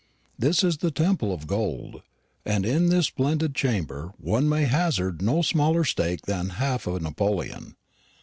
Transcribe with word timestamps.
This 0.35 0.63
is 0.63 0.77
the 0.77 0.89
temple 0.89 1.31
of 1.31 1.45
gold; 1.45 2.01
and 2.43 2.65
in 2.65 2.89
this 2.89 3.05
splendid 3.05 3.53
chamber 3.53 4.13
one 4.17 4.49
may 4.49 4.63
hazard 4.65 5.21
no 5.21 5.43
smaller 5.43 5.83
stake 5.83 6.23
than 6.25 6.49
half 6.57 6.87
a 6.87 6.99
napoleon. 6.99 7.75